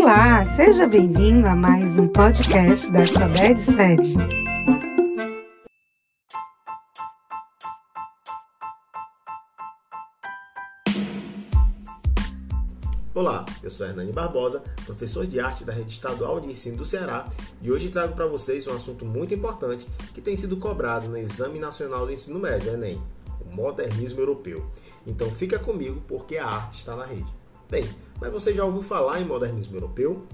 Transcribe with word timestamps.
Olá, 0.00 0.44
seja 0.44 0.86
bem-vindo 0.86 1.48
a 1.48 1.56
mais 1.56 1.98
um 1.98 2.06
podcast 2.06 2.88
da 2.92 3.00
Alfabete 3.00 3.60
Sede. 3.60 4.14
Olá, 13.12 13.44
eu 13.60 13.68
sou 13.68 13.88
Hernani 13.88 14.12
Barbosa, 14.12 14.62
professor 14.86 15.26
de 15.26 15.40
arte 15.40 15.64
da 15.64 15.72
Rede 15.72 15.92
Estadual 15.92 16.38
de 16.38 16.48
Ensino 16.48 16.76
do 16.76 16.84
Ceará, 16.84 17.28
e 17.60 17.72
hoje 17.72 17.88
trago 17.88 18.14
para 18.14 18.28
vocês 18.28 18.68
um 18.68 18.76
assunto 18.76 19.04
muito 19.04 19.34
importante 19.34 19.88
que 20.14 20.20
tem 20.20 20.36
sido 20.36 20.58
cobrado 20.58 21.08
no 21.08 21.18
Exame 21.18 21.58
Nacional 21.58 22.06
do 22.06 22.12
Ensino 22.12 22.38
Médio, 22.38 22.72
Enem, 22.72 23.02
o 23.40 23.52
modernismo 23.52 24.20
europeu. 24.20 24.64
Então 25.04 25.28
fica 25.32 25.58
comigo 25.58 26.00
porque 26.06 26.36
a 26.36 26.46
arte 26.46 26.78
está 26.78 26.94
na 26.94 27.04
rede. 27.04 27.26
Bem, 27.70 27.86
mas 28.18 28.32
você 28.32 28.54
já 28.54 28.64
ouviu 28.64 28.80
falar 28.80 29.20
em 29.20 29.26
modernismo 29.26 29.76
europeu? 29.76 30.26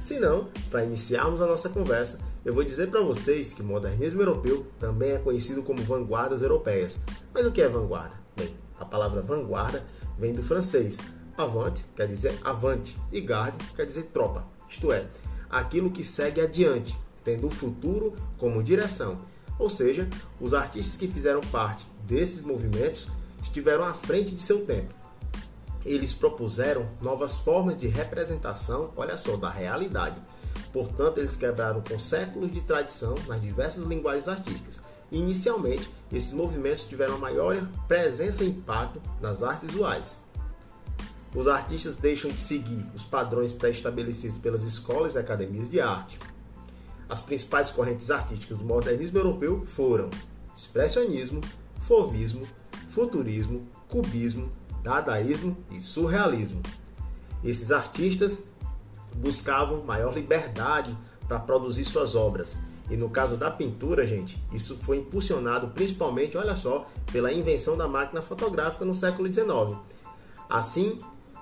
Se 0.00 0.18
não, 0.18 0.48
para 0.68 0.84
iniciarmos 0.84 1.40
a 1.40 1.46
nossa 1.46 1.68
conversa, 1.68 2.18
eu 2.44 2.52
vou 2.52 2.64
dizer 2.64 2.90
para 2.90 3.00
vocês 3.00 3.52
que 3.52 3.62
modernismo 3.62 4.20
europeu 4.20 4.66
também 4.80 5.12
é 5.12 5.18
conhecido 5.18 5.62
como 5.62 5.80
vanguardas 5.82 6.42
europeias. 6.42 6.98
Mas 7.32 7.46
o 7.46 7.52
que 7.52 7.62
é 7.62 7.68
vanguarda? 7.68 8.16
Bem, 8.36 8.52
a 8.80 8.84
palavra 8.84 9.22
vanguarda 9.22 9.86
vem 10.18 10.32
do 10.32 10.42
francês. 10.42 10.98
Avant 11.38 11.72
quer 11.94 12.08
dizer 12.08 12.36
avante 12.42 12.96
e 13.12 13.20
garde 13.20 13.56
quer 13.76 13.86
dizer 13.86 14.06
tropa, 14.06 14.44
isto 14.68 14.92
é, 14.92 15.06
aquilo 15.48 15.90
que 15.90 16.02
segue 16.02 16.40
adiante, 16.40 16.98
tendo 17.22 17.46
o 17.46 17.50
futuro 17.50 18.12
como 18.38 18.60
direção. 18.60 19.20
Ou 19.56 19.70
seja, 19.70 20.08
os 20.40 20.52
artistas 20.52 20.96
que 20.96 21.06
fizeram 21.06 21.42
parte 21.42 21.86
desses 22.08 22.42
movimentos 22.42 23.08
estiveram 23.40 23.84
à 23.84 23.94
frente 23.94 24.34
de 24.34 24.42
seu 24.42 24.66
tempo 24.66 24.99
eles 25.84 26.12
propuseram 26.12 26.88
novas 27.00 27.36
formas 27.36 27.78
de 27.78 27.86
representação, 27.88 28.90
olha 28.96 29.16
só, 29.16 29.36
da 29.36 29.50
realidade. 29.50 30.16
Portanto, 30.72 31.18
eles 31.18 31.36
quebraram 31.36 31.80
com 31.80 31.98
séculos 31.98 32.52
de 32.52 32.60
tradição 32.60 33.14
nas 33.26 33.40
diversas 33.40 33.84
linguagens 33.84 34.28
artísticas. 34.28 34.80
Inicialmente, 35.10 35.90
esses 36.12 36.32
movimentos 36.32 36.84
tiveram 36.84 37.18
maior 37.18 37.56
presença 37.88 38.44
e 38.44 38.48
impacto 38.48 39.00
nas 39.20 39.42
artes 39.42 39.70
visuais. 39.70 40.18
Os 41.34 41.48
artistas 41.48 41.96
deixam 41.96 42.30
de 42.30 42.38
seguir 42.38 42.84
os 42.94 43.04
padrões 43.04 43.52
pré-estabelecidos 43.52 44.38
pelas 44.38 44.62
escolas 44.62 45.14
e 45.14 45.18
academias 45.18 45.68
de 45.68 45.80
arte. 45.80 46.18
As 47.08 47.20
principais 47.20 47.70
correntes 47.70 48.10
artísticas 48.10 48.58
do 48.58 48.64
modernismo 48.64 49.18
europeu 49.18 49.64
foram 49.64 50.10
expressionismo, 50.54 51.40
fovismo, 51.80 52.46
futurismo, 52.88 53.66
cubismo, 53.88 54.50
dadaísmo 54.82 55.56
e 55.70 55.80
surrealismo. 55.80 56.62
Esses 57.42 57.72
artistas 57.72 58.44
buscavam 59.14 59.82
maior 59.82 60.14
liberdade 60.14 60.96
para 61.26 61.38
produzir 61.38 61.84
suas 61.84 62.14
obras. 62.14 62.58
E 62.90 62.96
no 62.96 63.08
caso 63.08 63.36
da 63.36 63.50
pintura, 63.50 64.04
gente, 64.04 64.42
isso 64.52 64.76
foi 64.76 64.98
impulsionado 64.98 65.68
principalmente, 65.68 66.36
olha 66.36 66.56
só, 66.56 66.88
pela 67.12 67.32
invenção 67.32 67.76
da 67.76 67.86
máquina 67.86 68.20
fotográfica 68.20 68.84
no 68.84 68.94
século 68.94 69.32
XIX. 69.32 69.78
Assim, 70.48 70.98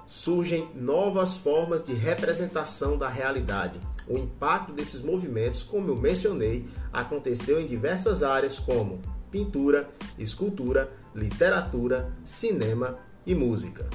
surgem 0.07 0.69
novas 0.75 1.35
formas 1.37 1.83
de 1.83 1.95
representação 1.95 2.99
da 2.99 3.09
realidade. 3.09 3.81
O 4.07 4.19
impacto 4.19 4.73
desses 4.73 5.01
movimentos, 5.01 5.63
como 5.63 5.89
eu 5.89 5.97
mencionei, 5.97 6.69
aconteceu 6.93 7.61
em 7.61 7.67
diversas 7.67 8.23
áreas 8.23 8.59
como 8.59 9.01
pintura, 9.31 9.89
escultura, 10.19 10.91
literatura, 11.15 12.13
cinema 12.25 12.99
e 13.29 13.35
música. 13.35 13.87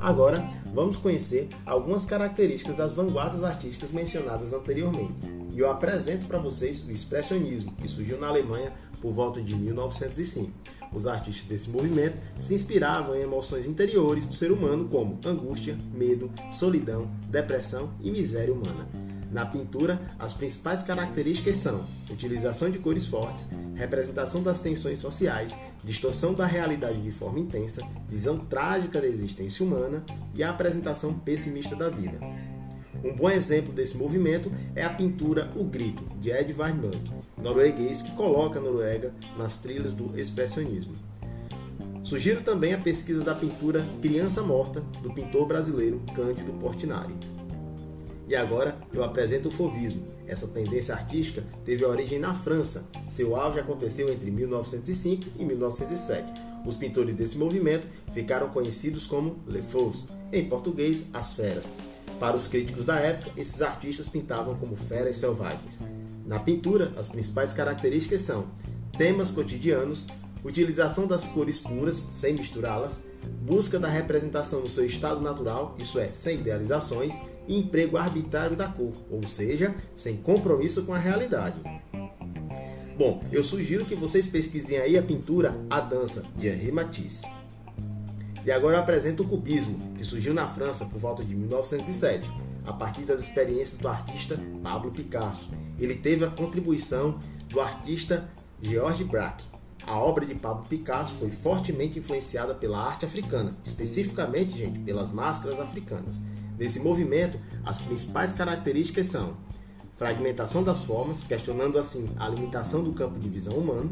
Agora, 0.00 0.48
vamos 0.72 0.96
conhecer 0.96 1.48
algumas 1.66 2.06
características 2.06 2.76
das 2.76 2.92
vanguardas 2.92 3.44
artísticas 3.44 3.92
mencionadas 3.92 4.54
anteriormente. 4.54 5.12
E 5.52 5.58
eu 5.58 5.70
apresento 5.70 6.26
para 6.26 6.38
vocês 6.38 6.82
o 6.82 6.90
expressionismo, 6.90 7.72
que 7.72 7.88
surgiu 7.88 8.18
na 8.18 8.28
Alemanha 8.28 8.72
por 9.02 9.12
volta 9.12 9.42
de 9.42 9.54
1905. 9.54 10.50
Os 10.94 11.06
artistas 11.06 11.46
desse 11.46 11.68
movimento 11.68 12.16
se 12.40 12.54
inspiravam 12.54 13.14
em 13.16 13.20
emoções 13.20 13.66
interiores 13.66 14.24
do 14.24 14.34
ser 14.34 14.50
humano, 14.50 14.88
como 14.88 15.20
angústia, 15.26 15.76
medo, 15.92 16.30
solidão, 16.50 17.10
depressão 17.28 17.92
e 18.00 18.10
miséria 18.10 18.54
humana. 18.54 19.07
Na 19.30 19.44
pintura, 19.44 20.00
as 20.18 20.32
principais 20.32 20.82
características 20.82 21.56
são 21.56 21.84
utilização 22.10 22.70
de 22.70 22.78
cores 22.78 23.06
fortes, 23.06 23.48
representação 23.74 24.42
das 24.42 24.60
tensões 24.60 25.00
sociais, 25.00 25.58
distorção 25.84 26.32
da 26.32 26.46
realidade 26.46 27.02
de 27.02 27.10
forma 27.10 27.38
intensa, 27.38 27.82
visão 28.08 28.38
trágica 28.38 29.00
da 29.00 29.06
existência 29.06 29.64
humana 29.64 30.02
e 30.34 30.42
a 30.42 30.50
apresentação 30.50 31.12
pessimista 31.12 31.76
da 31.76 31.90
vida. 31.90 32.18
Um 33.04 33.14
bom 33.14 33.30
exemplo 33.30 33.72
desse 33.72 33.96
movimento 33.96 34.50
é 34.74 34.82
a 34.82 34.90
pintura 34.90 35.50
O 35.54 35.62
Grito, 35.62 36.04
de 36.18 36.30
Edvard 36.30 36.76
Munch, 36.76 37.12
norueguês 37.36 38.02
que 38.02 38.10
coloca 38.12 38.58
a 38.58 38.62
Noruega 38.62 39.12
nas 39.36 39.58
trilhas 39.58 39.92
do 39.92 40.18
expressionismo. 40.18 40.94
Sugiro 42.02 42.40
também 42.40 42.72
a 42.72 42.78
pesquisa 42.78 43.22
da 43.22 43.34
pintura 43.34 43.86
Criança 44.00 44.42
Morta, 44.42 44.80
do 45.02 45.12
pintor 45.12 45.46
brasileiro 45.46 46.00
Cândido 46.14 46.52
Portinari. 46.54 47.14
E 48.28 48.36
agora 48.36 48.76
eu 48.92 49.02
apresento 49.02 49.48
o 49.48 49.50
fovismo. 49.50 50.06
Essa 50.26 50.46
tendência 50.46 50.94
artística 50.94 51.42
teve 51.64 51.84
origem 51.84 52.18
na 52.18 52.34
França. 52.34 52.86
Seu 53.08 53.34
auge 53.34 53.58
aconteceu 53.58 54.12
entre 54.12 54.30
1905 54.30 55.24
e 55.38 55.44
1907. 55.44 56.30
Os 56.66 56.76
pintores 56.76 57.14
desse 57.14 57.38
movimento 57.38 57.86
ficaram 58.12 58.50
conhecidos 58.50 59.06
como 59.06 59.38
Les 59.46 59.64
Fous, 59.64 60.06
em 60.30 60.46
português, 60.46 61.06
as 61.14 61.32
feras. 61.32 61.74
Para 62.20 62.36
os 62.36 62.46
críticos 62.46 62.84
da 62.84 62.96
época, 62.96 63.30
esses 63.34 63.62
artistas 63.62 64.08
pintavam 64.08 64.54
como 64.56 64.76
feras 64.76 65.16
selvagens. 65.16 65.80
Na 66.26 66.38
pintura, 66.38 66.92
as 66.98 67.08
principais 67.08 67.54
características 67.54 68.20
são 68.20 68.46
temas 68.98 69.30
cotidianos, 69.30 70.06
utilização 70.44 71.06
das 71.06 71.28
cores 71.28 71.58
puras, 71.58 71.96
sem 71.96 72.34
misturá-las, 72.34 73.02
busca 73.42 73.78
da 73.78 73.88
representação 73.88 74.60
no 74.60 74.70
seu 74.70 74.84
estado 74.86 75.20
natural, 75.20 75.76
isso 75.78 75.98
é, 75.98 76.08
sem 76.14 76.38
idealizações, 76.38 77.20
e 77.46 77.58
emprego 77.58 77.96
arbitrário 77.96 78.56
da 78.56 78.68
cor, 78.68 78.92
ou 79.10 79.26
seja, 79.26 79.74
sem 79.96 80.16
compromisso 80.16 80.82
com 80.84 80.92
a 80.92 80.98
realidade. 80.98 81.60
Bom, 82.96 83.22
eu 83.30 83.44
sugiro 83.44 83.84
que 83.84 83.94
vocês 83.94 84.26
pesquisem 84.26 84.78
aí 84.78 84.98
a 84.98 85.02
pintura 85.02 85.56
A 85.70 85.80
Dança, 85.80 86.24
de 86.36 86.48
Henri 86.48 86.72
Matisse. 86.72 87.26
E 88.44 88.50
agora 88.50 88.76
eu 88.76 88.80
apresento 88.80 89.22
o 89.22 89.28
cubismo, 89.28 89.94
que 89.94 90.04
surgiu 90.04 90.34
na 90.34 90.46
França 90.46 90.84
por 90.84 90.98
volta 90.98 91.24
de 91.24 91.34
1907, 91.34 92.30
a 92.66 92.72
partir 92.72 93.02
das 93.02 93.20
experiências 93.20 93.80
do 93.80 93.88
artista 93.88 94.38
Pablo 94.62 94.90
Picasso. 94.90 95.50
Ele 95.78 95.94
teve 95.94 96.24
a 96.24 96.30
contribuição 96.30 97.18
do 97.48 97.60
artista 97.60 98.28
Georges 98.60 99.06
Braque, 99.06 99.44
a 99.88 99.98
obra 99.98 100.26
de 100.26 100.34
Pablo 100.34 100.66
Picasso 100.68 101.14
foi 101.14 101.30
fortemente 101.30 101.98
influenciada 101.98 102.54
pela 102.54 102.78
arte 102.78 103.06
africana, 103.06 103.56
especificamente, 103.64 104.56
gente, 104.56 104.78
pelas 104.80 105.10
máscaras 105.10 105.58
africanas. 105.58 106.20
Nesse 106.58 106.78
movimento, 106.78 107.38
as 107.64 107.80
principais 107.80 108.34
características 108.34 109.06
são 109.06 109.34
fragmentação 109.96 110.62
das 110.62 110.80
formas, 110.80 111.24
questionando 111.24 111.78
assim 111.78 112.10
a 112.18 112.28
limitação 112.28 112.84
do 112.84 112.92
campo 112.92 113.18
de 113.18 113.30
visão 113.30 113.54
humano, 113.54 113.90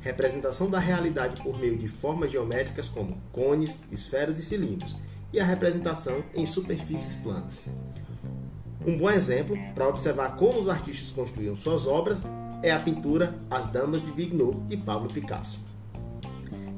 representação 0.00 0.68
da 0.68 0.80
realidade 0.80 1.40
por 1.40 1.56
meio 1.56 1.78
de 1.78 1.86
formas 1.86 2.32
geométricas 2.32 2.88
como 2.88 3.16
cones, 3.30 3.80
esferas 3.92 4.38
e 4.40 4.42
cilindros, 4.42 4.96
e 5.32 5.38
a 5.38 5.44
representação 5.44 6.24
em 6.34 6.44
superfícies 6.44 7.14
planas. 7.14 7.68
Um 8.84 8.98
bom 8.98 9.10
exemplo 9.10 9.56
para 9.74 9.88
observar 9.88 10.36
como 10.36 10.60
os 10.60 10.68
artistas 10.68 11.10
construíam 11.10 11.54
suas 11.54 11.86
obras 11.86 12.24
é 12.66 12.72
a 12.72 12.80
pintura 12.80 13.32
As 13.48 13.68
Damas 13.68 14.04
de 14.04 14.10
Vignot, 14.10 14.58
de 14.62 14.76
Pablo 14.76 15.08
Picasso. 15.08 15.60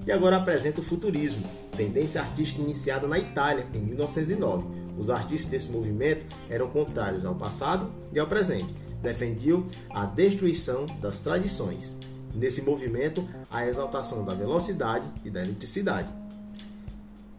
E 0.06 0.12
agora 0.12 0.36
apresento 0.36 0.82
o 0.82 0.84
futurismo, 0.84 1.48
tendência 1.78 2.20
artística 2.20 2.60
iniciada 2.60 3.06
na 3.06 3.18
Itália 3.18 3.66
em 3.72 3.78
1909. 3.78 4.66
Os 4.98 5.08
artistas 5.08 5.50
desse 5.50 5.70
movimento 5.70 6.26
eram 6.50 6.68
contrários 6.68 7.24
ao 7.24 7.34
passado 7.34 7.90
e 8.12 8.18
ao 8.18 8.26
presente, 8.26 8.74
defendiam 9.00 9.66
a 9.88 10.04
destruição 10.04 10.84
das 11.00 11.20
tradições. 11.20 11.94
Nesse 12.34 12.60
movimento, 12.60 13.26
a 13.50 13.66
exaltação 13.66 14.26
da 14.26 14.34
velocidade 14.34 15.08
e 15.24 15.30
da 15.30 15.42
eletricidade. 15.42 16.08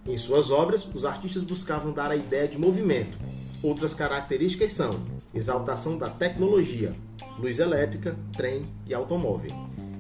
Em 0.07 0.17
suas 0.17 0.49
obras, 0.49 0.89
os 0.91 1.05
artistas 1.05 1.43
buscavam 1.43 1.93
dar 1.93 2.09
a 2.09 2.15
ideia 2.15 2.47
de 2.47 2.57
movimento. 2.57 3.15
Outras 3.61 3.93
características 3.93 4.71
são 4.71 4.99
exaltação 5.35 5.99
da 5.99 6.09
tecnologia, 6.09 6.95
luz 7.39 7.59
elétrica, 7.59 8.15
trem 8.35 8.65
e 8.85 8.93
automóvel, 8.93 9.51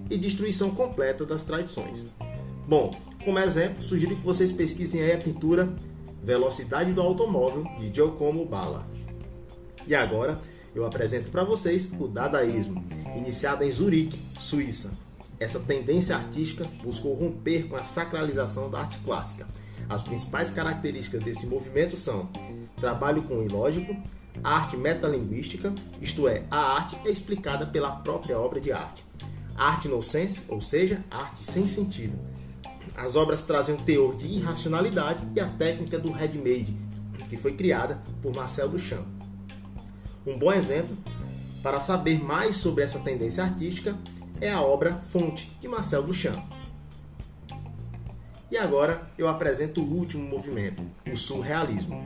e 0.09 0.17
destruição 0.17 0.71
completa 0.71 1.25
das 1.25 1.43
tradições. 1.43 2.03
Bom, 2.67 2.91
como 3.23 3.39
exemplo, 3.39 3.81
sugiro 3.81 4.15
que 4.15 4.25
vocês 4.25 4.51
pesquisem 4.51 5.01
aí 5.01 5.13
a 5.13 5.17
pintura 5.17 5.69
Velocidade 6.23 6.91
do 6.91 7.01
Automóvel 7.01 7.63
de 7.79 7.93
Giacomo 7.93 8.45
Balla. 8.45 8.85
E 9.87 9.95
agora 9.95 10.39
eu 10.75 10.85
apresento 10.85 11.31
para 11.31 11.43
vocês 11.43 11.89
o 11.99 12.07
dadaísmo, 12.07 12.83
iniciado 13.15 13.63
em 13.63 13.71
Zurique, 13.71 14.19
Suíça. 14.39 14.91
Essa 15.39 15.59
tendência 15.59 16.15
artística 16.15 16.65
buscou 16.83 17.13
romper 17.15 17.67
com 17.67 17.75
a 17.75 17.83
sacralização 17.83 18.69
da 18.69 18.79
arte 18.79 18.99
clássica. 18.99 19.47
As 19.87 20.01
principais 20.01 20.51
características 20.51 21.23
desse 21.23 21.47
movimento 21.47 21.97
são 21.97 22.29
trabalho 22.79 23.23
com 23.23 23.35
o 23.35 23.43
ilógico, 23.43 23.95
arte 24.43 24.77
metalinguística, 24.77 25.73
isto 26.01 26.27
é, 26.27 26.43
a 26.49 26.57
arte 26.75 26.97
é 27.05 27.09
explicada 27.09 27.65
pela 27.65 27.91
própria 27.91 28.39
obra 28.39 28.59
de 28.59 28.71
arte. 28.71 29.05
Arte 29.55 29.87
no 29.87 30.01
sense, 30.01 30.41
ou 30.47 30.61
seja, 30.61 31.03
arte 31.11 31.43
sem 31.43 31.67
sentido. 31.67 32.17
As 32.95 33.15
obras 33.15 33.43
trazem 33.43 33.75
um 33.75 33.83
teor 33.83 34.15
de 34.15 34.27
irracionalidade 34.27 35.27
e 35.35 35.39
a 35.39 35.47
técnica 35.47 35.99
do 35.99 36.11
ready-made, 36.11 36.77
que 37.29 37.37
foi 37.37 37.53
criada 37.53 38.01
por 38.21 38.33
Marcel 38.33 38.69
Duchamp. 38.69 39.05
Um 40.25 40.37
bom 40.37 40.51
exemplo 40.51 40.97
para 41.61 41.79
saber 41.79 42.23
mais 42.23 42.57
sobre 42.57 42.83
essa 42.83 42.99
tendência 42.99 43.43
artística 43.43 43.97
é 44.41 44.51
a 44.51 44.61
obra 44.61 44.93
Fonte, 44.93 45.51
de 45.59 45.67
Marcel 45.67 46.03
Duchamp. 46.03 46.41
E 48.51 48.57
agora 48.57 49.09
eu 49.17 49.27
apresento 49.27 49.81
o 49.81 49.93
último 49.93 50.27
movimento, 50.27 50.83
o 51.11 51.15
surrealismo, 51.15 52.03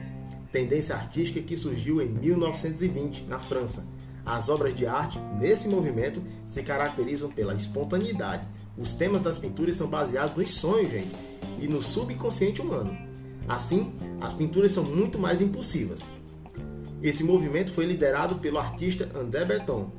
tendência 0.54 0.96
artística 0.96 1.42
que 1.42 1.58
surgiu 1.58 2.02
em 2.02 2.08
1920 2.08 3.26
na 3.28 3.40
França. 3.40 3.86
As 4.26 4.48
obras 4.48 4.74
de 4.74 4.86
arte 4.86 5.20
nesse 5.38 5.68
movimento 5.68 6.24
se 6.48 6.64
caracterizam 6.64 7.30
pela 7.30 7.54
espontaneidade. 7.54 8.48
Os 8.78 8.94
temas 8.94 9.22
das 9.22 9.38
pinturas 9.38 9.76
são 9.76 9.88
baseados 9.88 10.38
nos 10.38 10.54
sonhos, 10.54 10.90
gente, 10.90 11.14
e 11.60 11.68
no 11.68 11.84
subconsciente 11.84 12.62
humano. 12.62 12.98
Assim, 13.50 13.92
as 14.22 14.32
pinturas 14.32 14.72
são 14.72 14.86
muito 14.86 15.20
mais 15.20 15.42
impulsivas. 15.42 16.08
Esse 17.02 17.22
movimento 17.22 17.74
foi 17.74 17.86
liderado 17.86 18.36
pelo 18.36 18.58
artista 18.58 19.10
André 19.14 19.44
Breton, 19.44 19.92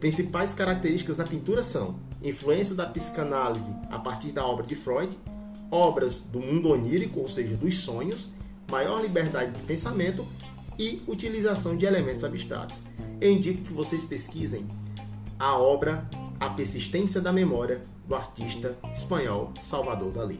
Principais 0.00 0.54
características 0.54 1.16
na 1.16 1.24
pintura 1.24 1.64
são 1.64 1.98
influência 2.22 2.74
da 2.74 2.86
psicanálise 2.86 3.74
a 3.90 3.98
partir 3.98 4.30
da 4.30 4.46
obra 4.46 4.64
de 4.64 4.76
Freud, 4.76 5.10
obras 5.72 6.20
do 6.20 6.38
mundo 6.38 6.68
onírico, 6.68 7.18
ou 7.18 7.28
seja, 7.28 7.56
dos 7.56 7.80
sonhos, 7.80 8.30
maior 8.70 9.00
liberdade 9.00 9.52
de 9.52 9.62
pensamento 9.62 10.26
e 10.78 11.02
utilização 11.06 11.76
de 11.76 11.86
elementos 11.86 12.24
abstratos. 12.24 12.80
Eu 13.20 13.32
indico 13.32 13.62
que 13.62 13.72
vocês 13.72 14.04
pesquisem 14.04 14.66
a 15.38 15.56
obra 15.56 16.08
A 16.38 16.50
Persistência 16.50 17.20
da 17.20 17.32
Memória 17.32 17.80
do 18.06 18.14
artista 18.14 18.76
espanhol 18.92 19.52
Salvador 19.62 20.12
Dalí. 20.12 20.38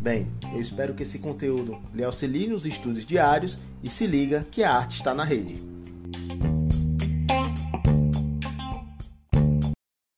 Bem, 0.00 0.26
eu 0.52 0.60
espero 0.60 0.94
que 0.94 1.02
esse 1.02 1.18
conteúdo 1.18 1.78
lhe 1.94 2.04
auxilie 2.04 2.46
nos 2.46 2.66
estudos 2.66 3.06
diários 3.06 3.58
e 3.82 3.88
se 3.88 4.06
liga 4.06 4.46
que 4.50 4.62
a 4.62 4.74
arte 4.74 4.96
está 4.96 5.14
na 5.14 5.24
rede. 5.24 5.73